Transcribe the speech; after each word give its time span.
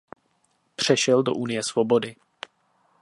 Přešel 0.75 1.23
do 1.23 1.33
Unie 1.33 1.63
svobody. 1.63 2.15